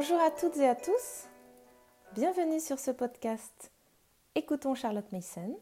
Bonjour 0.00 0.20
à 0.22 0.30
toutes 0.30 0.56
et 0.56 0.66
à 0.66 0.74
tous. 0.74 1.28
Bienvenue 2.14 2.58
sur 2.58 2.78
ce 2.78 2.90
podcast 2.90 3.70
Écoutons 4.34 4.74
Charlotte 4.74 5.12
Mason. 5.12 5.60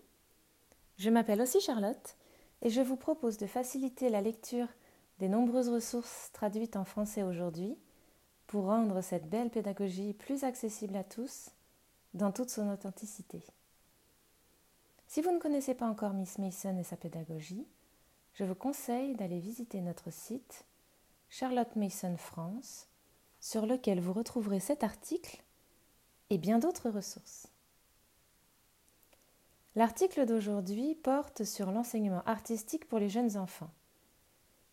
Je 0.97 1.11
m'appelle 1.11 1.43
aussi 1.43 1.61
Charlotte 1.61 2.17
et 2.63 2.71
je 2.71 2.81
vous 2.81 2.95
propose 2.95 3.37
de 3.37 3.49
faciliter 3.49 4.11
la 4.11 4.21
lecture 4.21 4.69
des 5.19 5.29
nombreuses 5.29 5.69
ressources 5.69 6.31
traduites 6.33 6.77
en 6.77 6.85
français 6.85 7.25
aujourd'hui 7.25 7.77
pour 8.47 8.67
rendre 8.67 9.01
cette 9.01 9.29
belle 9.29 9.51
pédagogie 9.51 10.13
plus 10.13 10.45
accessible 10.45 10.95
à 10.95 11.03
tous 11.03 11.51
dans 12.15 12.31
toute 12.31 12.51
son 12.51 12.71
authenticité. 12.71 13.43
Si 15.09 15.21
vous 15.21 15.33
ne 15.33 15.41
connaissez 15.41 15.75
pas 15.75 15.89
encore 15.89 16.15
Miss 16.15 16.39
Mason 16.39 16.79
et 16.79 16.85
sa 16.85 16.97
pédagogie, 16.97 17.67
je 18.35 18.45
vous 18.45 18.55
conseille 18.55 19.17
d'aller 19.17 19.41
visiter 19.41 19.81
notre 19.81 20.13
site 20.13 20.65
Charlotte 21.29 21.75
Mason 21.75 22.17
France, 22.17 22.87
sur 23.41 23.67
lequel 23.67 24.01
vous 24.01 24.13
retrouverez 24.13 24.61
cet 24.61 24.83
article 24.83 25.43
et 26.31 26.39
bien 26.39 26.59
d'autres 26.59 26.91
ressources. 26.91 27.49
L'article 29.75 30.27
d'aujourd'hui 30.27 30.95
porte 30.97 31.45
sur 31.45 31.71
l'enseignement 31.71 32.23
artistique 32.25 32.89
pour 32.89 32.99
les 32.99 33.09
jeunes 33.09 33.37
enfants. 33.37 33.71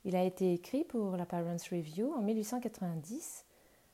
Il 0.03 0.15
a 0.15 0.23
été 0.23 0.53
écrit 0.53 0.83
pour 0.83 1.15
la 1.17 1.25
Parents 1.25 1.57
Review 1.71 2.13
en 2.13 2.21
1890 2.21 3.45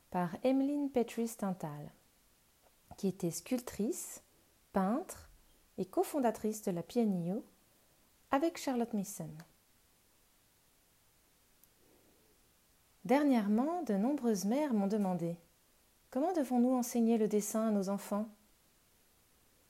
par 0.09 0.35
Emmeline 0.43 0.89
Petrie 0.89 1.27
Stantal, 1.27 1.91
qui 2.97 3.07
était 3.07 3.31
sculptrice, 3.31 4.21
peintre 4.73 5.29
et 5.77 5.85
cofondatrice 5.85 6.61
de 6.63 6.71
la 6.71 6.83
PNU 6.83 7.41
avec 8.29 8.57
Charlotte 8.57 8.93
Mason. 8.93 9.29
Dernièrement, 13.11 13.83
de 13.83 13.95
nombreuses 13.95 14.45
mères 14.45 14.73
m'ont 14.73 14.87
demandé 14.87 15.35
Comment 16.11 16.31
devons-nous 16.31 16.73
enseigner 16.73 17.17
le 17.17 17.27
dessin 17.27 17.67
à 17.67 17.71
nos 17.71 17.89
enfants? 17.89 18.25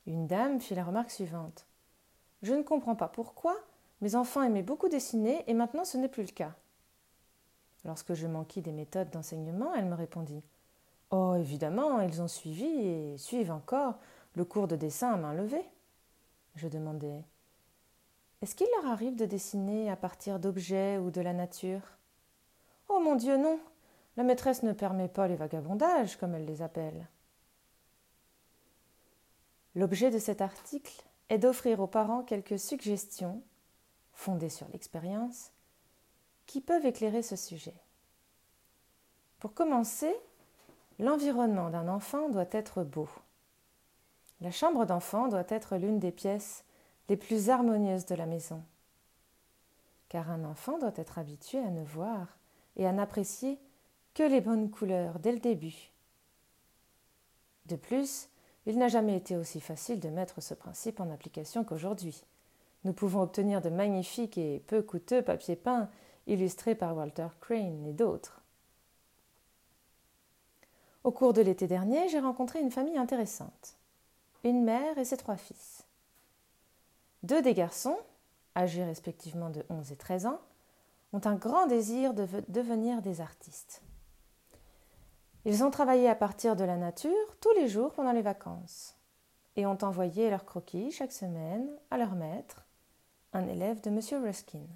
Une 0.05 0.27
dame 0.27 0.61
fit 0.61 0.75
la 0.75 0.83
remarque 0.83 1.09
suivante 1.09 1.65
Je 2.43 2.53
ne 2.53 2.61
comprends 2.61 2.95
pas 2.95 3.07
pourquoi 3.07 3.55
mes 4.01 4.13
enfants 4.13 4.43
aimaient 4.43 4.61
beaucoup 4.61 4.89
dessiner 4.89 5.43
et 5.47 5.55
maintenant 5.55 5.85
ce 5.85 5.97
n'est 5.97 6.07
plus 6.07 6.21
le 6.21 6.31
cas. 6.31 6.53
Lorsque 7.83 8.13
je 8.13 8.27
manquis 8.27 8.61
des 8.61 8.71
méthodes 8.71 9.09
d'enseignement, 9.09 9.73
elle 9.73 9.85
me 9.85 9.95
répondit 9.95 10.43
Oh, 11.09 11.33
évidemment, 11.35 11.99
ils 12.01 12.21
ont 12.21 12.27
suivi 12.27 12.67
et 12.67 13.17
suivent 13.17 13.51
encore 13.51 13.95
le 14.35 14.45
cours 14.45 14.67
de 14.67 14.75
dessin 14.75 15.13
à 15.13 15.17
main 15.17 15.33
levée. 15.33 15.65
Je 16.53 16.67
demandai 16.67 17.23
Est-ce 18.43 18.53
qu'il 18.53 18.67
leur 18.83 18.91
arrive 18.91 19.15
de 19.15 19.25
dessiner 19.25 19.89
à 19.89 19.95
partir 19.95 20.39
d'objets 20.39 20.99
ou 20.99 21.09
de 21.09 21.21
la 21.21 21.33
nature? 21.33 21.81
Oh 22.93 22.99
mon 22.99 23.15
Dieu, 23.15 23.37
non. 23.37 23.57
La 24.17 24.23
maîtresse 24.23 24.63
ne 24.63 24.73
permet 24.73 25.07
pas 25.07 25.29
les 25.29 25.37
vagabondages, 25.37 26.17
comme 26.17 26.35
elle 26.35 26.43
les 26.43 26.61
appelle. 26.61 27.07
L'objet 29.75 30.11
de 30.11 30.19
cet 30.19 30.41
article 30.41 31.01
est 31.29 31.37
d'offrir 31.37 31.79
aux 31.79 31.87
parents 31.87 32.21
quelques 32.21 32.59
suggestions, 32.59 33.41
fondées 34.11 34.49
sur 34.49 34.67
l'expérience, 34.73 35.53
qui 36.45 36.59
peuvent 36.59 36.85
éclairer 36.85 37.21
ce 37.21 37.37
sujet. 37.37 37.79
Pour 39.39 39.53
commencer, 39.53 40.13
l'environnement 40.99 41.69
d'un 41.69 41.87
enfant 41.87 42.27
doit 42.27 42.49
être 42.51 42.83
beau. 42.83 43.07
La 44.41 44.51
chambre 44.51 44.85
d'enfant 44.85 45.29
doit 45.29 45.45
être 45.47 45.77
l'une 45.77 45.99
des 45.99 46.11
pièces 46.11 46.65
les 47.07 47.15
plus 47.15 47.49
harmonieuses 47.49 48.05
de 48.05 48.15
la 48.15 48.25
maison, 48.25 48.61
car 50.09 50.29
un 50.29 50.43
enfant 50.43 50.77
doit 50.77 50.91
être 50.97 51.17
habitué 51.17 51.59
à 51.59 51.69
ne 51.69 51.85
voir 51.85 52.37
et 52.75 52.85
à 52.85 52.91
n'apprécier 52.91 53.59
que 54.13 54.23
les 54.23 54.41
bonnes 54.41 54.69
couleurs 54.69 55.19
dès 55.19 55.31
le 55.31 55.39
début. 55.39 55.91
De 57.65 57.75
plus, 57.75 58.29
il 58.65 58.77
n'a 58.77 58.87
jamais 58.87 59.17
été 59.17 59.37
aussi 59.37 59.59
facile 59.59 59.99
de 59.99 60.09
mettre 60.09 60.41
ce 60.41 60.53
principe 60.53 60.99
en 60.99 61.09
application 61.09 61.63
qu'aujourd'hui. 61.63 62.23
Nous 62.83 62.93
pouvons 62.93 63.21
obtenir 63.21 63.61
de 63.61 63.69
magnifiques 63.69 64.37
et 64.37 64.63
peu 64.67 64.81
coûteux 64.81 65.21
papiers 65.21 65.55
peints 65.55 65.89
illustrés 66.27 66.75
par 66.75 66.95
Walter 66.95 67.27
Crane 67.39 67.85
et 67.85 67.93
d'autres. 67.93 68.41
Au 71.03 71.11
cours 71.11 71.33
de 71.33 71.41
l'été 71.41 71.67
dernier, 71.67 72.09
j'ai 72.09 72.19
rencontré 72.19 72.59
une 72.59 72.71
famille 72.71 72.97
intéressante. 72.97 73.77
Une 74.43 74.63
mère 74.63 74.97
et 74.97 75.05
ses 75.05 75.17
trois 75.17 75.37
fils. 75.37 75.85
Deux 77.23 77.41
des 77.41 77.53
garçons, 77.53 77.97
âgés 78.55 78.83
respectivement 78.83 79.49
de 79.49 79.63
11 79.69 79.91
et 79.91 79.95
13 79.95 80.25
ans, 80.27 80.41
ont 81.13 81.21
un 81.25 81.35
grand 81.35 81.67
désir 81.67 82.13
de 82.13 82.27
devenir 82.47 83.01
des 83.01 83.21
artistes. 83.21 83.81
Ils 85.45 85.63
ont 85.63 85.71
travaillé 85.71 86.07
à 86.07 86.15
partir 86.15 86.55
de 86.55 86.63
la 86.63 86.77
nature 86.77 87.37
tous 87.41 87.53
les 87.53 87.67
jours 87.67 87.93
pendant 87.93 88.11
les 88.11 88.21
vacances 88.21 88.95
et 89.55 89.65
ont 89.65 89.77
envoyé 89.81 90.29
leurs 90.29 90.45
croquis 90.45 90.91
chaque 90.91 91.11
semaine 91.11 91.67
à 91.89 91.97
leur 91.97 92.15
maître, 92.15 92.65
un 93.33 93.47
élève 93.47 93.81
de 93.81 93.89
M. 93.89 94.23
Ruskin. 94.23 94.67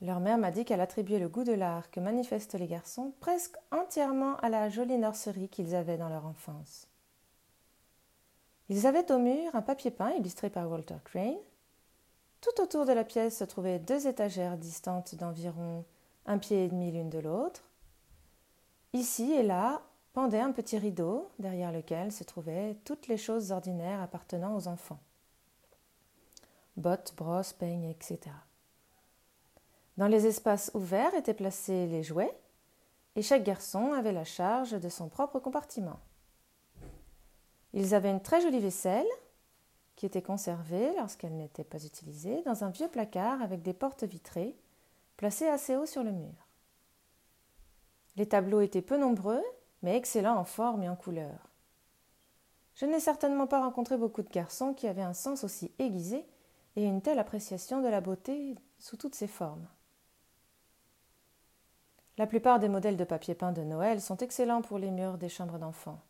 Leur 0.00 0.18
mère 0.18 0.38
m'a 0.38 0.50
dit 0.50 0.64
qu'elle 0.64 0.80
attribuait 0.80 1.20
le 1.20 1.28
goût 1.28 1.44
de 1.44 1.52
l'art 1.52 1.90
que 1.90 2.00
manifestent 2.00 2.58
les 2.58 2.66
garçons 2.66 3.14
presque 3.20 3.56
entièrement 3.70 4.36
à 4.38 4.48
la 4.48 4.68
jolie 4.68 4.98
nurserie 4.98 5.48
qu'ils 5.48 5.76
avaient 5.76 5.98
dans 5.98 6.08
leur 6.08 6.26
enfance. 6.26 6.88
Ils 8.68 8.86
avaient 8.86 9.12
au 9.12 9.18
mur 9.18 9.54
un 9.54 9.62
papier 9.62 9.90
peint 9.90 10.10
illustré 10.12 10.50
par 10.50 10.68
Walter 10.68 10.96
Crane, 11.04 11.36
tout 12.42 12.60
autour 12.60 12.84
de 12.84 12.92
la 12.92 13.04
pièce 13.04 13.38
se 13.38 13.44
trouvaient 13.44 13.78
deux 13.78 14.06
étagères 14.06 14.58
distantes 14.58 15.14
d'environ 15.14 15.84
un 16.26 16.38
pied 16.38 16.64
et 16.64 16.68
demi 16.68 16.90
l'une 16.90 17.08
de 17.08 17.20
l'autre. 17.20 17.62
Ici 18.92 19.32
et 19.32 19.42
là 19.42 19.80
pendait 20.12 20.40
un 20.40 20.52
petit 20.52 20.76
rideau 20.76 21.30
derrière 21.38 21.72
lequel 21.72 22.12
se 22.12 22.24
trouvaient 22.24 22.76
toutes 22.84 23.08
les 23.08 23.16
choses 23.16 23.52
ordinaires 23.52 24.02
appartenant 24.02 24.54
aux 24.56 24.68
enfants. 24.68 25.00
Bottes, 26.76 27.14
brosses, 27.16 27.52
peignes, 27.52 27.88
etc. 27.88 28.18
Dans 29.96 30.08
les 30.08 30.26
espaces 30.26 30.70
ouverts 30.74 31.14
étaient 31.14 31.34
placés 31.34 31.86
les 31.86 32.02
jouets, 32.02 32.36
et 33.14 33.22
chaque 33.22 33.44
garçon 33.44 33.92
avait 33.92 34.12
la 34.12 34.24
charge 34.24 34.72
de 34.72 34.88
son 34.88 35.08
propre 35.08 35.38
compartiment. 35.38 36.00
Ils 37.74 37.94
avaient 37.94 38.10
une 38.10 38.22
très 38.22 38.40
jolie 38.40 38.60
vaisselle, 38.60 39.06
qui 39.96 40.06
était 40.06 40.22
conservée, 40.22 40.92
lorsqu'elle 40.96 41.36
n'était 41.36 41.64
pas 41.64 41.84
utilisée, 41.84 42.42
dans 42.42 42.64
un 42.64 42.70
vieux 42.70 42.88
placard 42.88 43.42
avec 43.42 43.62
des 43.62 43.74
portes 43.74 44.04
vitrées, 44.04 44.56
placées 45.16 45.48
assez 45.48 45.76
haut 45.76 45.86
sur 45.86 46.02
le 46.02 46.12
mur. 46.12 46.48
Les 48.16 48.26
tableaux 48.26 48.60
étaient 48.60 48.82
peu 48.82 48.98
nombreux, 48.98 49.42
mais 49.82 49.96
excellents 49.96 50.36
en 50.36 50.44
forme 50.44 50.82
et 50.82 50.88
en 50.88 50.96
couleur. 50.96 51.48
Je 52.74 52.86
n'ai 52.86 53.00
certainement 53.00 53.46
pas 53.46 53.60
rencontré 53.60 53.96
beaucoup 53.96 54.22
de 54.22 54.30
garçons 54.30 54.74
qui 54.74 54.86
avaient 54.86 55.02
un 55.02 55.14
sens 55.14 55.44
aussi 55.44 55.70
aiguisé 55.78 56.24
et 56.76 56.84
une 56.84 57.02
telle 57.02 57.18
appréciation 57.18 57.80
de 57.80 57.88
la 57.88 58.00
beauté 58.00 58.54
sous 58.78 58.96
toutes 58.96 59.14
ses 59.14 59.26
formes. 59.26 59.66
La 62.18 62.26
plupart 62.26 62.58
des 62.58 62.68
modèles 62.68 62.96
de 62.96 63.04
papier 63.04 63.34
peint 63.34 63.52
de 63.52 63.62
Noël 63.62 64.00
sont 64.00 64.18
excellents 64.18 64.62
pour 64.62 64.78
les 64.78 64.90
murs 64.90 65.18
des 65.18 65.28
chambres 65.28 65.58
d'enfants. 65.58 66.00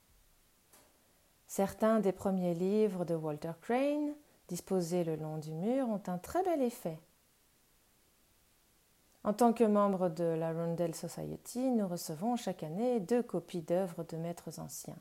Certains 1.55 2.01
des 2.01 2.13
premiers 2.13 2.55
livres 2.55 3.05
de 3.05 3.15
Walter 3.15 3.53
Crane, 3.61 4.15
disposés 4.49 5.05
le 5.05 5.17
long 5.17 5.37
du 5.37 5.53
mur, 5.53 5.87
ont 5.87 6.01
un 6.07 6.17
très 6.17 6.43
bel 6.43 6.63
effet. 6.63 6.99
En 9.23 9.35
tant 9.35 9.53
que 9.53 9.65
membre 9.65 10.09
de 10.09 10.25
la 10.25 10.55
Rundell 10.55 10.95
Society, 10.95 11.71
nous 11.71 11.87
recevons 11.87 12.37
chaque 12.37 12.63
année 12.63 13.01
deux 13.01 13.23
copies 13.23 13.61
d'œuvres 13.61 14.03
de 14.03 14.17
maîtres 14.17 14.61
anciens. 14.61 14.97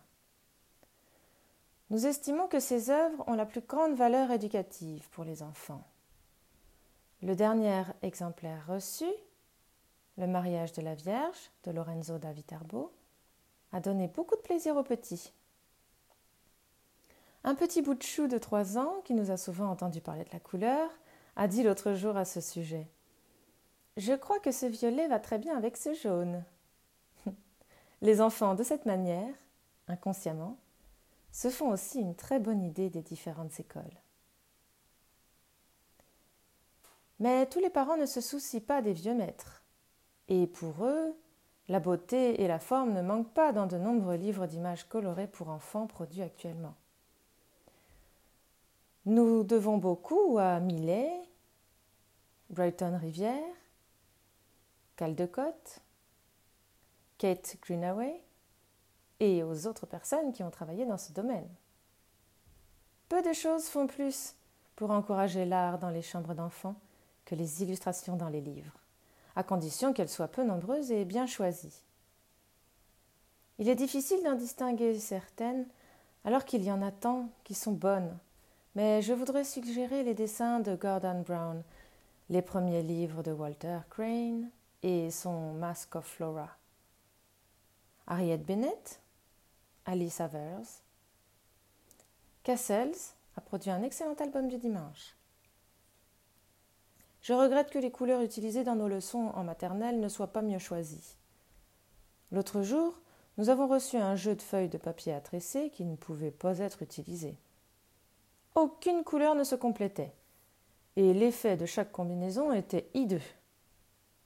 Nous 1.89 2.05
estimons 2.05 2.49
que 2.49 2.59
ces 2.59 2.89
œuvres 2.89 3.23
ont 3.27 3.35
la 3.35 3.45
plus 3.45 3.61
grande 3.61 3.95
valeur 3.95 4.29
éducative 4.29 5.09
pour 5.11 5.23
les 5.23 5.43
enfants. 5.43 5.87
Le 7.21 7.33
dernier 7.33 7.83
exemplaire 8.01 8.65
reçu, 8.67 9.07
Le 10.17 10.27
mariage 10.27 10.73
de 10.73 10.81
la 10.81 10.95
Vierge 10.95 11.49
de 11.63 11.71
Lorenzo 11.71 12.17
da 12.17 12.33
Viterbo, 12.33 12.91
a 13.71 13.79
donné 13.79 14.09
beaucoup 14.09 14.35
de 14.35 14.41
plaisir 14.41 14.75
aux 14.75 14.83
petits. 14.83 15.31
Un 17.43 17.55
petit 17.55 17.81
bout 17.81 17.95
de 17.95 18.03
chou 18.03 18.27
de 18.27 18.37
trois 18.37 18.77
ans, 18.77 19.01
qui 19.03 19.15
nous 19.15 19.31
a 19.31 19.37
souvent 19.37 19.69
entendu 19.69 19.99
parler 19.99 20.23
de 20.23 20.31
la 20.31 20.39
couleur, 20.39 20.89
a 21.35 21.47
dit 21.47 21.63
l'autre 21.63 21.93
jour 21.93 22.15
à 22.15 22.25
ce 22.25 22.39
sujet 22.39 22.87
Je 23.97 24.13
crois 24.13 24.39
que 24.39 24.51
ce 24.51 24.67
violet 24.67 25.07
va 25.07 25.19
très 25.19 25.39
bien 25.39 25.57
avec 25.57 25.75
ce 25.75 25.93
jaune. 25.93 26.43
Les 28.01 28.21
enfants, 28.21 28.53
de 28.53 28.63
cette 28.63 28.85
manière, 28.85 29.33
inconsciemment, 29.87 30.57
se 31.31 31.49
font 31.49 31.71
aussi 31.71 31.99
une 31.99 32.15
très 32.15 32.39
bonne 32.39 32.61
idée 32.61 32.89
des 32.89 33.01
différentes 33.01 33.59
écoles. 33.59 34.01
Mais 37.19 37.47
tous 37.47 37.59
les 37.59 37.69
parents 37.69 37.97
ne 37.97 38.05
se 38.05 38.21
soucient 38.21 38.59
pas 38.59 38.81
des 38.81 38.93
vieux 38.93 39.13
maîtres. 39.13 39.63
Et 40.27 40.45
pour 40.47 40.85
eux, 40.85 41.15
la 41.69 41.79
beauté 41.79 42.41
et 42.41 42.47
la 42.47 42.59
forme 42.59 42.93
ne 42.93 43.01
manquent 43.01 43.33
pas 43.33 43.51
dans 43.51 43.67
de 43.67 43.77
nombreux 43.77 44.15
livres 44.15 44.45
d'images 44.45 44.83
colorées 44.87 45.27
pour 45.27 45.49
enfants 45.49 45.87
produits 45.87 46.21
actuellement. 46.21 46.75
Nous 49.05 49.43
devons 49.43 49.77
beaucoup 49.77 50.37
à 50.37 50.59
Millet, 50.59 51.11
Brighton 52.51 52.97
Rivière, 52.99 53.55
Caldecott, 54.95 55.79
Kate 57.17 57.57
Greenaway 57.63 58.21
et 59.19 59.41
aux 59.41 59.65
autres 59.65 59.87
personnes 59.87 60.31
qui 60.31 60.43
ont 60.43 60.51
travaillé 60.51 60.85
dans 60.85 60.99
ce 60.99 61.13
domaine. 61.13 61.49
Peu 63.09 63.23
de 63.23 63.33
choses 63.33 63.65
font 63.65 63.87
plus 63.87 64.35
pour 64.75 64.91
encourager 64.91 65.45
l'art 65.45 65.79
dans 65.79 65.89
les 65.89 66.03
chambres 66.03 66.35
d'enfants 66.35 66.75
que 67.25 67.33
les 67.33 67.63
illustrations 67.63 68.17
dans 68.17 68.29
les 68.29 68.41
livres, 68.41 68.77
à 69.35 69.43
condition 69.43 69.93
qu'elles 69.93 70.09
soient 70.09 70.27
peu 70.27 70.43
nombreuses 70.43 70.91
et 70.91 71.05
bien 71.05 71.25
choisies. 71.25 71.83
Il 73.57 73.67
est 73.67 73.75
difficile 73.75 74.23
d'en 74.23 74.35
distinguer 74.35 74.99
certaines 74.99 75.65
alors 76.23 76.45
qu'il 76.45 76.63
y 76.63 76.71
en 76.71 76.83
a 76.83 76.91
tant 76.91 77.29
qui 77.43 77.55
sont 77.55 77.71
bonnes, 77.71 78.15
mais 78.75 79.01
je 79.01 79.13
voudrais 79.13 79.43
suggérer 79.43 80.03
les 80.03 80.13
dessins 80.13 80.59
de 80.59 80.75
Gordon 80.75 81.21
Brown, 81.21 81.63
les 82.29 82.41
premiers 82.41 82.83
livres 82.83 83.23
de 83.23 83.31
Walter 83.31 83.79
Crane 83.89 84.49
et 84.83 85.11
son 85.11 85.53
Mask 85.53 85.95
of 85.95 86.05
Flora. 86.05 86.49
Harriet 88.07 88.37
Bennett, 88.37 89.01
Alice 89.85 90.21
Havers. 90.21 90.83
Cassels 92.43 93.15
a 93.35 93.41
produit 93.41 93.71
un 93.71 93.83
excellent 93.83 94.15
album 94.19 94.47
du 94.47 94.57
dimanche. 94.57 95.15
Je 97.21 97.33
regrette 97.33 97.69
que 97.69 97.79
les 97.79 97.91
couleurs 97.91 98.21
utilisées 98.21 98.63
dans 98.63 98.75
nos 98.75 98.87
leçons 98.87 99.31
en 99.35 99.43
maternelle 99.43 99.99
ne 99.99 100.09
soient 100.09 100.33
pas 100.33 100.41
mieux 100.41 100.59
choisies. 100.59 101.17
L'autre 102.31 102.63
jour, 102.63 102.99
nous 103.37 103.49
avons 103.49 103.67
reçu 103.67 103.97
un 103.97 104.15
jeu 104.15 104.35
de 104.35 104.41
feuilles 104.41 104.69
de 104.69 104.77
papier 104.77 105.13
à 105.13 105.21
tresser 105.21 105.69
qui 105.69 105.85
ne 105.85 105.95
pouvait 105.95 106.31
pas 106.31 106.59
être 106.59 106.81
utilisé. 106.81 107.37
Aucune 108.55 109.03
couleur 109.03 109.35
ne 109.35 109.43
se 109.43 109.55
complétait, 109.55 110.13
et 110.95 111.13
l'effet 111.13 111.55
de 111.55 111.65
chaque 111.65 111.91
combinaison 111.91 112.51
était 112.51 112.89
hideux. 112.93 113.21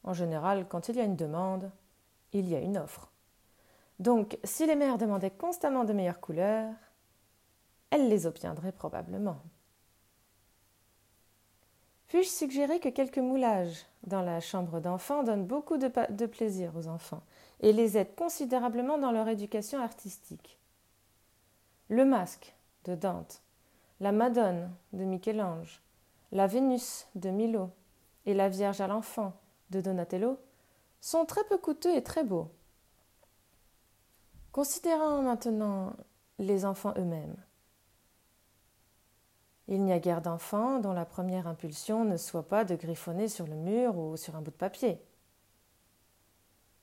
En 0.03 0.13
général, 0.13 0.67
quand 0.67 0.89
il 0.89 0.95
y 0.95 1.01
a 1.01 1.05
une 1.05 1.15
demande, 1.15 1.71
il 2.33 2.49
y 2.49 2.55
a 2.55 2.59
une 2.59 2.77
offre. 2.77 3.11
Donc, 3.99 4.37
si 4.43 4.65
les 4.65 4.75
mères 4.75 4.97
demandaient 4.97 5.31
constamment 5.31 5.83
de 5.83 5.93
meilleures 5.93 6.19
couleurs, 6.19 6.73
elles 7.91 8.09
les 8.09 8.25
obtiendraient 8.25 8.71
probablement. 8.71 9.37
Puis-je 12.07 12.29
suggérer 12.29 12.79
que 12.79 12.89
quelques 12.89 13.17
moulages 13.17 13.85
dans 14.03 14.21
la 14.21 14.39
chambre 14.39 14.79
d'enfants 14.79 15.23
donnent 15.23 15.45
beaucoup 15.45 15.77
de, 15.77 15.91
de, 16.11 16.25
plaisir 16.25 16.75
aux 16.75 16.87
enfants 16.87 17.23
et 17.61 17.73
les 17.73 17.97
aident 17.97 18.15
considérablement 18.15 18.97
dans 18.97 19.11
leur 19.11 19.27
éducation 19.27 19.81
artistique? 19.81 20.59
Le 21.89 22.05
masque 22.05 22.55
de 22.85 22.95
Dante, 22.95 23.41
la 23.99 24.11
Madone 24.11 24.71
de 24.93 25.03
Michel-Ange, 25.05 25.81
la 26.31 26.47
Vénus 26.47 27.07
de 27.15 27.29
Milo 27.29 27.69
et 28.25 28.33
la 28.33 28.49
Vierge 28.49 28.81
à 28.81 28.87
l'enfant 28.87 29.33
de 29.69 29.81
Donatello 29.81 30.37
sont 30.99 31.25
très 31.25 31.43
peu 31.45 31.57
coûteux 31.57 31.95
et 31.95 32.03
très 32.03 32.23
beaux. 32.23 32.51
Considérons 34.51 35.21
maintenant 35.21 35.93
les 36.39 36.65
enfants 36.65 36.93
eux-mêmes. 36.97 37.35
Il 39.67 39.83
n'y 39.83 39.93
a 39.93 39.99
guère 39.99 40.21
d'enfants 40.21 40.79
dont 40.79 40.93
la 40.93 41.05
première 41.05 41.47
impulsion 41.47 42.05
ne 42.05 42.17
soit 42.17 42.47
pas 42.47 42.65
de 42.65 42.75
griffonner 42.75 43.27
sur 43.27 43.47
le 43.47 43.55
mur 43.55 43.97
ou 43.97 44.15
sur 44.17 44.35
un 44.35 44.41
bout 44.41 44.51
de 44.51 44.55
papier. 44.55 45.01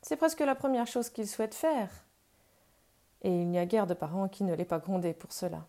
C'est 0.03 0.17
presque 0.17 0.41
la 0.41 0.56
première 0.56 0.88
chose 0.88 1.11
qu'ils 1.11 1.29
souhaitent 1.29 1.55
faire. 1.55 1.91
Et 3.23 3.31
il 3.31 3.49
n'y 3.49 3.59
a 3.59 3.67
guère 3.67 3.87
de 3.87 3.94
parents 3.94 4.29
qui 4.29 4.43
ne 4.43 4.55
l'aient 4.55 4.64
pas 4.64 4.81
grondé 4.81 5.14
pour 5.14 5.32
cela. 5.32 5.64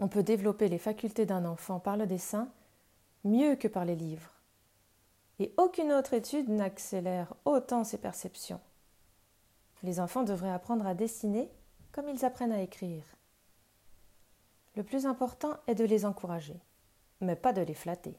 On 0.00 0.08
peut 0.08 0.22
développer 0.22 0.68
les 0.68 0.78
facultés 0.78 1.26
d'un 1.26 1.44
enfant 1.44 1.80
par 1.80 1.96
le 1.96 2.06
dessin 2.06 2.48
mieux 3.24 3.56
que 3.56 3.68
par 3.68 3.84
les 3.84 3.96
livres. 3.96 4.32
Et 5.38 5.52
aucune 5.56 5.92
autre 5.92 6.14
étude 6.14 6.48
n'accélère 6.48 7.34
autant 7.44 7.84
ses 7.84 7.98
perceptions. 7.98 8.60
Les 9.82 10.00
enfants 10.00 10.24
devraient 10.24 10.50
apprendre 10.50 10.86
à 10.86 10.94
dessiner 10.94 11.50
comme 11.92 12.08
ils 12.08 12.24
apprennent 12.24 12.52
à 12.52 12.62
écrire. 12.62 13.04
Le 14.74 14.82
plus 14.82 15.06
important 15.06 15.56
est 15.66 15.74
de 15.74 15.84
les 15.84 16.04
encourager, 16.04 16.60
mais 17.20 17.36
pas 17.36 17.52
de 17.52 17.62
les 17.62 17.74
flatter. 17.74 18.16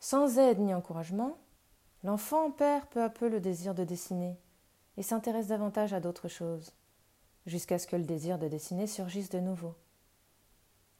Sans 0.00 0.38
aide 0.38 0.60
ni 0.60 0.72
encouragement, 0.74 1.38
l'enfant 2.04 2.50
perd 2.50 2.86
peu 2.86 3.02
à 3.02 3.10
peu 3.10 3.28
le 3.28 3.40
désir 3.40 3.74
de 3.74 3.84
dessiner 3.84 4.36
et 4.96 5.02
s'intéresse 5.02 5.48
davantage 5.48 5.92
à 5.92 6.00
d'autres 6.00 6.28
choses, 6.28 6.72
jusqu'à 7.48 7.78
ce 7.78 7.86
que 7.86 7.96
le 7.96 8.04
désir 8.04 8.38
de 8.38 8.46
dessiner 8.46 8.86
surgisse 8.86 9.30
de 9.30 9.40
nouveau. 9.40 9.74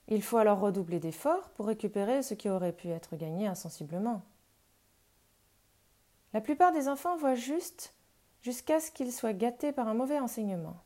Il 0.08 0.22
faut 0.22 0.38
alors 0.38 0.58
redoubler 0.58 1.00
d'efforts 1.00 1.50
pour 1.50 1.66
récupérer 1.66 2.22
ce 2.22 2.34
qui 2.34 2.48
aurait 2.48 2.72
pu 2.72 2.88
être 2.88 3.16
gagné 3.16 3.46
insensiblement. 3.46 4.22
La 6.32 6.40
plupart 6.40 6.72
des 6.72 6.88
enfants 6.88 7.16
voient 7.16 7.34
juste 7.34 7.94
jusqu'à 8.42 8.80
ce 8.80 8.90
qu'ils 8.90 9.12
soient 9.12 9.32
gâtés 9.32 9.72
par 9.72 9.88
un 9.88 9.94
mauvais 9.94 10.18
enseignement. 10.18 10.76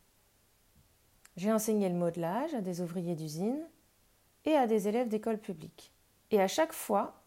J'ai 1.36 1.52
enseigné 1.52 1.88
le 1.88 1.94
modelage 1.94 2.54
à 2.54 2.60
des 2.60 2.80
ouvriers 2.80 3.14
d'usine 3.14 3.64
et 4.44 4.54
à 4.54 4.66
des 4.66 4.88
élèves 4.88 5.08
d'école 5.08 5.38
publique. 5.38 5.92
Et 6.30 6.40
à 6.40 6.48
chaque 6.48 6.72
fois, 6.72 7.22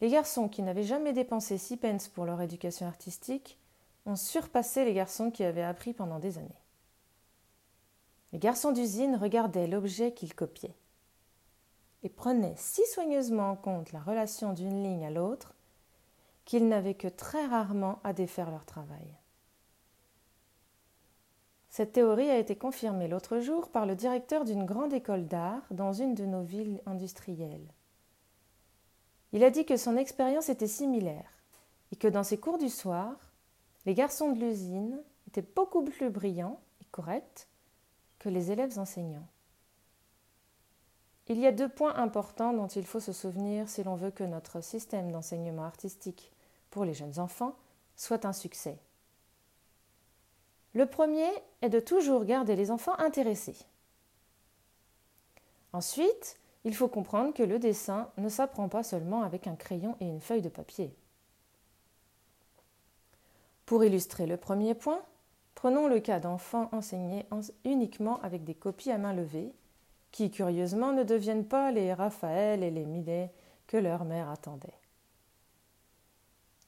les 0.00 0.08
garçons 0.08 0.48
qui 0.48 0.62
n'avaient 0.62 0.82
jamais 0.82 1.12
dépensé 1.12 1.58
six 1.58 1.76
pence 1.76 2.08
pour 2.08 2.24
leur 2.24 2.40
éducation 2.40 2.86
artistique 2.86 3.58
ont 4.06 4.16
surpassé 4.16 4.84
les 4.84 4.94
garçons 4.94 5.30
qui 5.30 5.44
avaient 5.44 5.62
appris 5.62 5.92
pendant 5.92 6.18
des 6.18 6.38
années. 6.38 6.57
Les 8.32 8.38
garçons 8.38 8.72
d'usine 8.72 9.16
regardaient 9.16 9.66
l'objet 9.66 10.12
qu'ils 10.12 10.34
copiaient 10.34 10.76
et 12.02 12.08
prenaient 12.08 12.54
si 12.56 12.82
soigneusement 12.86 13.50
en 13.50 13.56
compte 13.56 13.92
la 13.92 14.00
relation 14.00 14.52
d'une 14.52 14.82
ligne 14.82 15.06
à 15.06 15.10
l'autre 15.10 15.54
qu'ils 16.44 16.68
n'avaient 16.68 16.94
que 16.94 17.08
très 17.08 17.46
rarement 17.46 18.00
à 18.04 18.12
défaire 18.12 18.50
leur 18.50 18.64
travail. 18.64 19.14
Cette 21.68 21.92
théorie 21.92 22.30
a 22.30 22.38
été 22.38 22.56
confirmée 22.56 23.08
l'autre 23.08 23.40
jour 23.40 23.68
par 23.68 23.86
le 23.86 23.94
directeur 23.94 24.44
d'une 24.44 24.64
grande 24.64 24.92
école 24.92 25.26
d'art 25.26 25.62
dans 25.70 25.92
une 25.92 26.14
de 26.14 26.24
nos 26.24 26.42
villes 26.42 26.80
industrielles. 26.86 27.68
Il 29.32 29.44
a 29.44 29.50
dit 29.50 29.66
que 29.66 29.76
son 29.76 29.96
expérience 29.96 30.48
était 30.48 30.66
similaire 30.66 31.30
et 31.92 31.96
que 31.96 32.08
dans 32.08 32.24
ses 32.24 32.38
cours 32.38 32.58
du 32.58 32.68
soir, 32.68 33.14
les 33.84 33.94
garçons 33.94 34.32
de 34.32 34.40
l'usine 34.40 34.98
étaient 35.26 35.44
beaucoup 35.54 35.84
plus 35.84 36.10
brillants 36.10 36.60
et 36.80 36.86
corrects 36.90 37.46
que 38.18 38.28
les 38.28 38.50
élèves 38.50 38.78
enseignants. 38.78 39.26
Il 41.28 41.38
y 41.38 41.46
a 41.46 41.52
deux 41.52 41.68
points 41.68 41.94
importants 41.96 42.54
dont 42.54 42.68
il 42.68 42.86
faut 42.86 43.00
se 43.00 43.12
souvenir 43.12 43.68
si 43.68 43.82
l'on 43.82 43.96
veut 43.96 44.10
que 44.10 44.24
notre 44.24 44.62
système 44.62 45.12
d'enseignement 45.12 45.64
artistique 45.64 46.32
pour 46.70 46.84
les 46.84 46.94
jeunes 46.94 47.18
enfants 47.18 47.54
soit 47.96 48.24
un 48.24 48.32
succès. 48.32 48.78
Le 50.74 50.86
premier 50.86 51.28
est 51.60 51.68
de 51.68 51.80
toujours 51.80 52.24
garder 52.24 52.56
les 52.56 52.70
enfants 52.70 52.98
intéressés. 52.98 53.56
Ensuite, 55.72 56.38
il 56.64 56.74
faut 56.74 56.88
comprendre 56.88 57.34
que 57.34 57.42
le 57.42 57.58
dessin 57.58 58.10
ne 58.16 58.28
s'apprend 58.28 58.68
pas 58.68 58.82
seulement 58.82 59.22
avec 59.22 59.46
un 59.46 59.56
crayon 59.56 59.96
et 60.00 60.06
une 60.06 60.20
feuille 60.20 60.42
de 60.42 60.48
papier. 60.48 60.94
Pour 63.66 63.84
illustrer 63.84 64.26
le 64.26 64.38
premier 64.38 64.74
point, 64.74 65.02
prenons 65.58 65.88
le 65.88 65.98
cas 65.98 66.20
d'enfants 66.20 66.68
enseignés 66.70 67.26
uniquement 67.64 68.20
avec 68.22 68.44
des 68.44 68.54
copies 68.54 68.92
à 68.92 68.98
main 68.98 69.12
levée, 69.12 69.52
qui 70.12 70.30
curieusement 70.30 70.92
ne 70.92 71.02
deviennent 71.02 71.46
pas 71.46 71.72
les 71.72 71.92
Raphaël 71.92 72.62
et 72.62 72.70
les 72.70 72.84
Millet 72.84 73.32
que 73.66 73.76
leur 73.76 74.04
mère 74.04 74.30
attendait. 74.30 74.78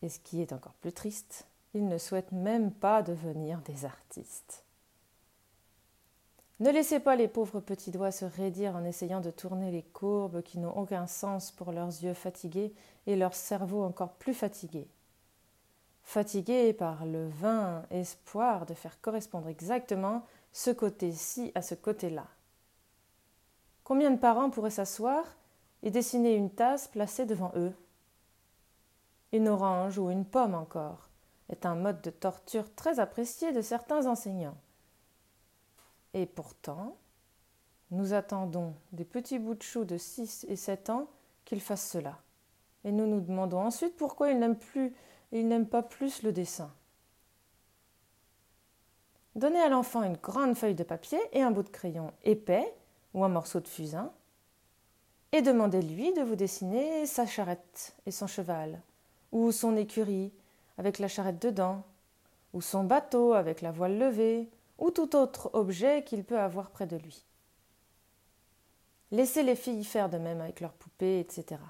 Et 0.02 0.09
ce 0.09 0.18
qui 0.18 0.42
est 0.42 0.52
encore 0.52 0.75
plus 0.75 0.92
triste, 0.92 1.47
ils 1.73 1.87
ne 1.87 1.99
souhaitent 1.99 2.32
même 2.32 2.73
pas 2.73 3.04
devenir 3.04 3.61
des 3.61 3.85
artistes. 3.85 4.64
Ne 6.59 6.73
laissez 6.73 6.99
pas 6.99 7.14
les 7.14 7.28
pauvres 7.28 7.61
petits 7.61 7.92
doigts 7.92 8.11
se 8.11 8.25
raidir 8.25 8.75
en 8.75 8.82
essayant 8.82 9.20
de 9.20 9.30
tourner 9.30 9.70
les 9.70 9.85
courbes 9.85 10.42
qui 10.42 10.59
n'ont 10.59 10.76
aucun 10.76 11.06
sens 11.06 11.52
pour 11.52 11.70
leurs 11.70 12.02
yeux 12.02 12.12
fatigués 12.12 12.75
et 13.06 13.14
leur 13.14 13.35
cerveau 13.35 13.85
encore 13.85 14.14
plus 14.14 14.35
fatigué. 14.35 14.88
Fatigués 16.10 16.72
par 16.72 17.06
le 17.06 17.28
vain 17.28 17.84
espoir 17.92 18.66
de 18.66 18.74
faire 18.74 19.00
correspondre 19.00 19.46
exactement 19.46 20.24
ce 20.50 20.72
côté-ci 20.72 21.52
à 21.54 21.62
ce 21.62 21.76
côté-là. 21.76 22.26
Combien 23.84 24.10
de 24.10 24.18
parents 24.18 24.50
pourraient 24.50 24.70
s'asseoir 24.70 25.24
et 25.84 25.92
dessiner 25.92 26.34
une 26.34 26.50
tasse 26.50 26.88
placée 26.88 27.26
devant 27.26 27.52
eux? 27.54 27.72
Une 29.30 29.46
orange 29.46 29.98
ou 29.98 30.10
une 30.10 30.24
pomme 30.24 30.56
encore 30.56 31.10
est 31.48 31.64
un 31.64 31.76
mode 31.76 32.00
de 32.00 32.10
torture 32.10 32.74
très 32.74 32.98
apprécié 32.98 33.52
de 33.52 33.62
certains 33.62 34.06
enseignants. 34.06 34.58
Et 36.12 36.26
pourtant, 36.26 36.96
nous 37.92 38.14
attendons 38.14 38.74
des 38.90 39.04
petits 39.04 39.38
bouts 39.38 39.54
de 39.54 39.62
chou 39.62 39.84
de 39.84 39.96
6 39.96 40.44
et 40.48 40.56
7 40.56 40.90
ans 40.90 41.06
qu'ils 41.44 41.60
fassent 41.60 41.88
cela. 41.88 42.18
Et 42.82 42.90
nous 42.90 43.06
nous 43.06 43.20
demandons 43.20 43.60
ensuite 43.60 43.96
pourquoi 43.96 44.30
ils 44.30 44.40
n'aiment 44.40 44.58
plus 44.58 44.92
ils 45.32 45.46
n'aiment 45.46 45.68
pas 45.68 45.82
plus 45.82 46.22
le 46.22 46.32
dessin. 46.32 46.72
Donnez 49.37 49.60
à 49.60 49.68
l'enfant 49.68 50.02
une 50.02 50.16
grande 50.16 50.56
feuille 50.56 50.75
de 50.75 50.82
papier 50.82 51.20
et 51.32 51.42
un 51.42 51.50
bout 51.50 51.62
de 51.62 51.68
crayon 51.68 52.12
épais 52.25 52.75
ou 53.14 53.25
un 53.25 53.28
morceau 53.28 53.60
de 53.60 53.68
fusain, 53.68 54.12
et 55.32 55.42
demandez-lui 55.42 56.12
de 56.12 56.22
vous 56.22 56.34
dessiner 56.34 57.06
sa 57.06 57.26
charrette 57.26 57.94
et 58.06 58.10
son 58.10 58.26
cheval, 58.26 58.80
ou 59.30 59.52
son 59.52 59.76
écurie, 59.76 60.32
avec 60.76 60.99
la 60.99 61.08
charrette 61.08 61.40
dedans, 61.40 61.84
ou 62.52 62.60
son 62.60 62.84
bateau 62.84 63.32
avec 63.34 63.60
la 63.60 63.70
voile 63.70 63.99
levée, 63.99 64.49
ou 64.78 64.90
tout 64.90 65.14
autre 65.14 65.50
objet 65.52 66.02
qu'il 66.02 66.25
peut 66.25 66.40
avoir 66.40 66.70
près 66.70 66.87
de 66.87 66.96
lui. 66.96 67.25
Laissez 69.12 69.42
les 69.42 69.56
filles 69.56 69.84
faire 69.84 70.08
de 70.08 70.18
même 70.18 70.40
avec 70.40 70.60
leurs 70.60 70.72
poupées, 70.72 71.20
etc. 71.20 71.60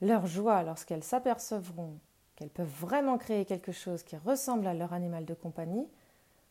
Leur 0.00 0.26
joie 0.26 0.62
lorsqu'elles 0.62 1.04
s'apercevront 1.04 1.98
qu'elles 2.34 2.50
peuvent 2.50 2.80
vraiment 2.80 3.16
créer 3.16 3.44
quelque 3.46 3.72
chose 3.72 4.02
qui 4.02 4.16
ressemble 4.16 4.66
à 4.66 4.74
leur 4.74 4.92
animal 4.92 5.24
de 5.24 5.34
compagnie 5.34 5.88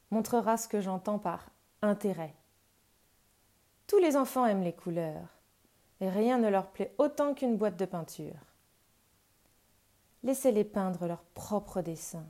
montrera 0.10 0.58
ce 0.58 0.68
que 0.68 0.82
j'entends 0.82 1.20
par 1.20 1.50
intérêt. 1.82 2.34
Tous 3.88 4.00
les 4.00 4.16
enfants 4.16 4.48
aiment 4.48 4.64
les 4.64 4.74
couleurs, 4.74 5.30
et 6.02 6.10
rien 6.10 6.40
ne 6.40 6.50
leur 6.50 6.68
plaît 6.72 6.94
autant 6.98 7.36
qu'une 7.36 7.58
boîte 7.58 7.78
de 7.78 7.86
peinture. 7.86 8.40
Laissez-les 10.24 10.64
peindre 10.64 11.06
leurs 11.06 11.24
propres 11.36 11.82
dessins, 11.82 12.26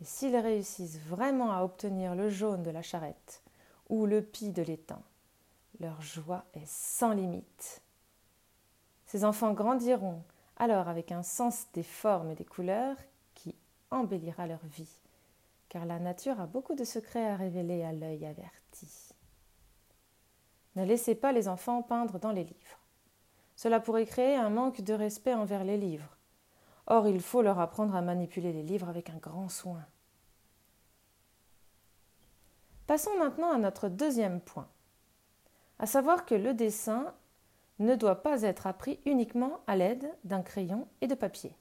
et 0.00 0.04
s'ils 0.04 0.36
réussissent 0.36 0.98
vraiment 1.00 1.52
à 1.52 1.62
obtenir 1.62 2.14
le 2.14 2.30
jaune 2.30 2.62
de 2.62 2.70
la 2.70 2.80
charrette 2.80 3.42
ou 3.90 4.06
le 4.06 4.22
pis 4.22 4.52
de 4.52 4.62
l'étang, 4.62 5.02
leur 5.80 6.00
joie 6.00 6.44
est 6.54 6.66
sans 6.66 7.12
limite. 7.12 7.82
Ces 9.10 9.24
enfants 9.24 9.54
grandiront 9.54 10.22
alors 10.56 10.86
avec 10.86 11.10
un 11.10 11.24
sens 11.24 11.66
des 11.72 11.82
formes 11.82 12.30
et 12.30 12.36
des 12.36 12.44
couleurs 12.44 12.94
qui 13.34 13.56
embellira 13.90 14.46
leur 14.46 14.64
vie, 14.66 15.00
car 15.68 15.84
la 15.84 15.98
nature 15.98 16.40
a 16.40 16.46
beaucoup 16.46 16.76
de 16.76 16.84
secrets 16.84 17.28
à 17.28 17.34
révéler 17.34 17.82
à 17.82 17.92
l'œil 17.92 18.24
averti. 18.24 19.08
Ne 20.76 20.84
laissez 20.84 21.16
pas 21.16 21.32
les 21.32 21.48
enfants 21.48 21.82
peindre 21.82 22.20
dans 22.20 22.30
les 22.30 22.44
livres. 22.44 22.78
Cela 23.56 23.80
pourrait 23.80 24.06
créer 24.06 24.36
un 24.36 24.48
manque 24.48 24.80
de 24.80 24.94
respect 24.94 25.34
envers 25.34 25.64
les 25.64 25.76
livres. 25.76 26.16
Or, 26.86 27.08
il 27.08 27.20
faut 27.20 27.42
leur 27.42 27.58
apprendre 27.58 27.96
à 27.96 28.02
manipuler 28.02 28.52
les 28.52 28.62
livres 28.62 28.88
avec 28.88 29.10
un 29.10 29.18
grand 29.18 29.48
soin. 29.48 29.84
Passons 32.86 33.18
maintenant 33.18 33.50
à 33.50 33.58
notre 33.58 33.88
deuxième 33.88 34.40
point, 34.40 34.68
à 35.80 35.86
savoir 35.86 36.26
que 36.26 36.36
le 36.36 36.54
dessin 36.54 37.12
ne 37.80 37.96
doit 37.96 38.22
pas 38.22 38.42
être 38.42 38.66
appris 38.66 39.00
uniquement 39.06 39.60
à 39.66 39.74
l'aide 39.74 40.08
d'un 40.24 40.42
crayon 40.42 40.86
et 41.00 41.06
de 41.06 41.14
papier. 41.14 41.54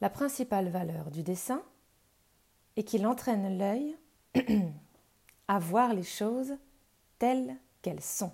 La 0.00 0.10
principale 0.10 0.68
valeur 0.68 1.10
du 1.10 1.22
dessin 1.22 1.62
est 2.76 2.84
qu'il 2.84 3.06
entraîne 3.06 3.56
l'œil 3.56 3.96
à 5.48 5.58
voir 5.58 5.94
les 5.94 6.02
choses 6.02 6.56
telles 7.18 7.56
qu'elles 7.80 8.02
sont. 8.02 8.32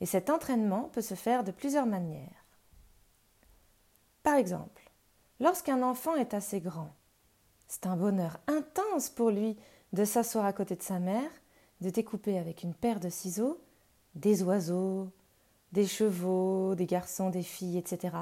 Et 0.00 0.06
cet 0.06 0.28
entraînement 0.28 0.90
peut 0.90 1.00
se 1.00 1.14
faire 1.14 1.44
de 1.44 1.52
plusieurs 1.52 1.86
manières. 1.86 2.44
Par 4.22 4.34
exemple, 4.34 4.90
lorsqu'un 5.40 5.82
enfant 5.82 6.16
est 6.16 6.34
assez 6.34 6.60
grand, 6.60 6.94
c'est 7.68 7.86
un 7.86 7.96
bonheur 7.96 8.38
intense 8.48 9.08
pour 9.08 9.30
lui 9.30 9.56
de 9.92 10.04
s'asseoir 10.04 10.44
à 10.44 10.52
côté 10.52 10.76
de 10.76 10.82
sa 10.82 10.98
mère, 10.98 11.30
de 11.80 11.88
découper 11.90 12.38
avec 12.38 12.62
une 12.62 12.74
paire 12.74 13.00
de 13.00 13.08
ciseaux 13.08 13.60
des 14.16 14.42
oiseaux, 14.42 15.10
des 15.72 15.86
chevaux, 15.86 16.74
des 16.74 16.86
garçons, 16.86 17.30
des 17.30 17.42
filles, 17.42 17.78
etc. 17.78 18.16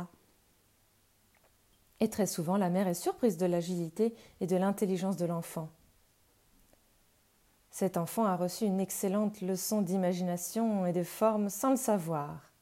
Et 2.01 2.11
très 2.11 2.27
souvent, 2.27 2.57
la 2.57 2.69
mère 2.69 2.89
est 2.89 2.95
surprise 2.95 3.37
de 3.39 3.47
l'agilité 3.47 4.15
et 4.41 4.47
de 4.47 4.57
l'intelligence 4.57 5.17
de 5.17 5.25
l'enfant. 5.25 5.71
Cet 7.71 7.97
enfant 7.97 8.25
a 8.25 8.37
reçu 8.37 8.65
une 8.67 8.81
excellente 8.81 9.41
leçon 9.41 9.83
d'imagination 9.83 10.87
et 10.87 10.93
de 10.93 11.03
forme 11.03 11.49
sans 11.49 11.71
le 11.71 11.77
savoir. 11.77 12.53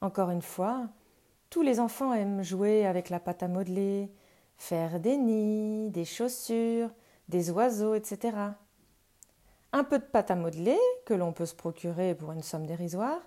Encore 0.00 0.30
une 0.30 0.42
fois, 0.42 0.88
tous 1.50 1.62
les 1.62 1.80
enfants 1.80 2.14
aiment 2.14 2.42
jouer 2.42 2.86
avec 2.86 3.10
la 3.10 3.20
pâte 3.20 3.42
à 3.42 3.48
modeler, 3.48 4.10
faire 4.56 5.00
des 5.00 5.16
nids, 5.16 5.90
des 5.90 6.04
chaussures, 6.04 6.90
des 7.28 7.50
oiseaux, 7.50 7.94
etc. 7.94 8.36
Un 9.72 9.84
peu 9.84 9.98
de 9.98 10.04
pâte 10.04 10.30
à 10.30 10.36
modeler, 10.36 10.78
que 11.06 11.14
l'on 11.14 11.32
peut 11.32 11.46
se 11.46 11.54
procurer 11.54 12.14
pour 12.14 12.32
une 12.32 12.42
somme 12.42 12.66
dérisoire, 12.66 13.20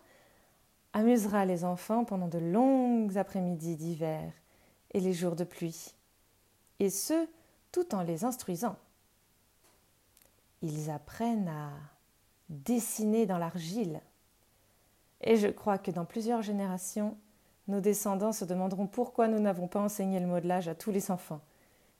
amusera 0.93 1.45
les 1.45 1.65
enfants 1.65 2.05
pendant 2.05 2.27
de 2.27 2.37
longues 2.37 3.17
après-midi 3.17 3.75
d'hiver 3.75 4.31
et 4.93 4.99
les 4.99 5.13
jours 5.13 5.35
de 5.35 5.43
pluie, 5.43 5.93
et 6.79 6.89
ce, 6.89 7.27
tout 7.71 7.93
en 7.93 8.01
les 8.01 8.23
instruisant. 8.23 8.77
Ils 10.61 10.89
apprennent 10.89 11.49
à 11.49 11.71
dessiner 12.49 13.25
dans 13.25 13.37
l'argile. 13.37 13.99
Et 15.21 15.35
je 15.35 15.47
crois 15.47 15.77
que 15.77 15.91
dans 15.91 16.05
plusieurs 16.05 16.43
générations, 16.43 17.17
nos 17.67 17.81
descendants 17.81 18.31
se 18.31 18.45
demanderont 18.45 18.87
pourquoi 18.87 19.27
nous 19.27 19.39
n'avons 19.39 19.67
pas 19.67 19.81
enseigné 19.81 20.19
le 20.19 20.27
modelage 20.27 20.67
à 20.67 20.75
tous 20.75 20.91
les 20.91 21.09
enfants, 21.11 21.41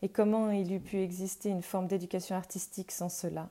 et 0.01 0.09
comment 0.09 0.51
il 0.51 0.71
eût 0.71 0.79
pu 0.79 1.01
exister 1.01 1.49
une 1.49 1.63
forme 1.63 1.87
d'éducation 1.87 2.35
artistique 2.35 2.91
sans 2.91 3.09
cela. 3.09 3.49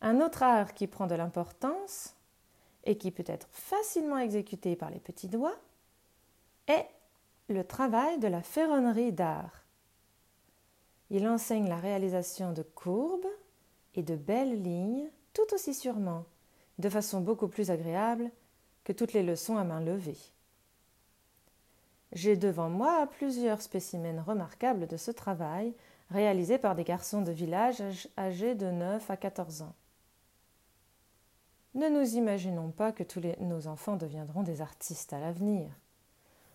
Un 0.00 0.20
autre 0.20 0.42
art 0.42 0.74
qui 0.74 0.86
prend 0.86 1.06
de 1.06 1.14
l'importance 1.14 2.14
et 2.84 2.96
qui 2.96 3.10
peut 3.10 3.24
être 3.26 3.48
facilement 3.52 4.18
exécuté 4.18 4.76
par 4.76 4.90
les 4.90 5.00
petits 5.00 5.28
doigts 5.28 5.58
est 6.68 6.88
le 7.48 7.64
travail 7.64 8.18
de 8.18 8.28
la 8.28 8.42
ferronnerie 8.42 9.12
d'art. 9.12 9.64
Il 11.10 11.26
enseigne 11.26 11.68
la 11.68 11.78
réalisation 11.78 12.52
de 12.52 12.62
courbes 12.62 13.26
et 13.94 14.02
de 14.02 14.14
belles 14.14 14.62
lignes 14.62 15.08
tout 15.32 15.54
aussi 15.54 15.74
sûrement, 15.74 16.24
de 16.78 16.88
façon 16.88 17.20
beaucoup 17.20 17.48
plus 17.48 17.70
agréable 17.70 18.30
que 18.84 18.92
toutes 18.92 19.12
les 19.12 19.22
leçons 19.22 19.56
à 19.56 19.64
main 19.64 19.80
levée. 19.80 20.18
J'ai 22.12 22.36
devant 22.36 22.70
moi 22.70 23.06
plusieurs 23.18 23.60
spécimens 23.60 24.22
remarquables 24.22 24.86
de 24.86 24.96
ce 24.96 25.10
travail 25.10 25.74
réalisé 26.10 26.58
par 26.58 26.74
des 26.74 26.84
garçons 26.84 27.22
de 27.22 27.32
village 27.32 27.82
âgés 28.16 28.54
de 28.54 28.70
9 28.70 29.10
à 29.10 29.16
14 29.16 29.62
ans. 29.62 29.74
Ne 31.74 31.88
nous 31.88 32.16
imaginons 32.16 32.70
pas 32.70 32.92
que 32.92 33.02
tous 33.02 33.20
nos 33.40 33.66
enfants 33.66 33.96
deviendront 33.96 34.42
des 34.42 34.62
artistes 34.62 35.12
à 35.12 35.20
l'avenir. 35.20 35.70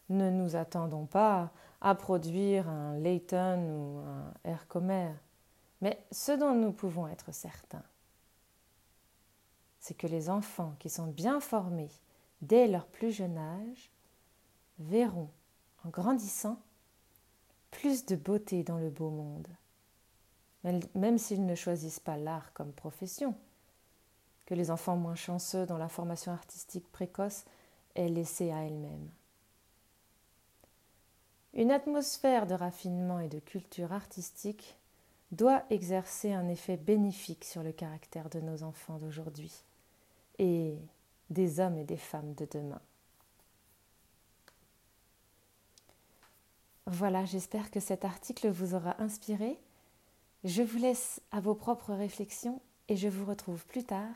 Ne 0.09 0.29
nous 0.29 0.55
attendons 0.55 1.05
pas 1.05 1.51
à 1.81 1.95
produire 1.95 2.67
un 2.67 2.97
Leighton 2.97 3.59
ou 3.59 3.99
un 3.99 4.33
Hercomer. 4.43 5.11
Mais 5.81 6.03
ce 6.11 6.31
dont 6.31 6.55
nous 6.55 6.71
pouvons 6.71 7.07
être 7.07 7.33
certains, 7.33 7.83
c'est 9.79 9.93
que 9.93 10.07
les 10.07 10.29
enfants 10.29 10.75
qui 10.79 10.89
sont 10.89 11.07
bien 11.07 11.39
formés 11.39 11.91
dès 12.41 12.67
leur 12.67 12.87
plus 12.87 13.11
jeune 13.11 13.37
âge 13.37 13.91
verront, 14.79 15.29
en 15.85 15.89
grandissant, 15.89 16.59
plus 17.69 18.05
de 18.05 18.15
beauté 18.15 18.63
dans 18.63 18.77
le 18.77 18.89
beau 18.89 19.09
monde, 19.09 19.47
même 20.95 21.17
s'ils 21.17 21.45
ne 21.45 21.55
choisissent 21.55 21.99
pas 21.99 22.17
l'art 22.17 22.53
comme 22.53 22.71
profession 22.71 23.35
que 24.45 24.53
les 24.53 24.71
enfants 24.71 24.97
moins 24.97 25.15
chanceux 25.15 25.65
dans 25.65 25.77
la 25.77 25.89
formation 25.89 26.31
artistique 26.31 26.91
précoce 26.91 27.45
aient 27.95 28.09
laissé 28.09 28.51
à 28.51 28.63
elles-mêmes. 28.63 29.09
Une 31.53 31.71
atmosphère 31.71 32.47
de 32.47 32.55
raffinement 32.55 33.19
et 33.19 33.29
de 33.29 33.39
culture 33.39 33.93
artistique 33.93 34.75
doit 35.31 35.63
exercer 35.69 36.33
un 36.33 36.47
effet 36.47 36.77
bénéfique 36.77 37.45
sur 37.45 37.63
le 37.63 37.71
caractère 37.71 38.29
de 38.29 38.39
nos 38.39 38.63
enfants 38.63 38.97
d'aujourd'hui 38.97 39.51
et 40.39 40.77
des 41.29 41.59
hommes 41.59 41.77
et 41.77 41.83
des 41.83 41.97
femmes 41.97 42.33
de 42.33 42.47
demain. 42.51 42.81
Voilà, 46.85 47.23
j'espère 47.25 47.71
que 47.71 47.79
cet 47.79 48.03
article 48.03 48.49
vous 48.49 48.75
aura 48.75 49.01
inspiré. 49.01 49.57
Je 50.43 50.61
vous 50.61 50.79
laisse 50.79 51.21
à 51.31 51.39
vos 51.39 51.55
propres 51.55 51.93
réflexions 51.93 52.61
et 52.89 52.97
je 52.97 53.07
vous 53.07 53.25
retrouve 53.25 53.65
plus 53.65 53.83
tard 53.83 54.15